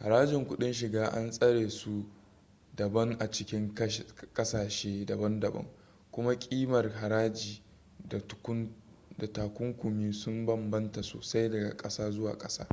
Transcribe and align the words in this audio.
harajin 0.00 0.44
kuɗin 0.46 0.72
shiga 0.72 1.06
an 1.12 1.30
tsara 1.30 1.68
su 1.70 2.06
daban 2.76 3.16
a 3.18 3.30
cikin 3.30 3.74
ƙasashe 4.34 5.06
daban-daban 5.06 5.66
kuma 6.10 6.38
ƙimar 6.38 6.90
haraji 6.92 7.62
da 9.18 9.28
takunkumi 9.32 10.12
sun 10.12 10.46
bambanta 10.46 11.02
sosai 11.02 11.48
daga 11.50 11.76
ƙasa 11.76 12.10
zuwa 12.10 12.38
ƙasa 12.38 12.68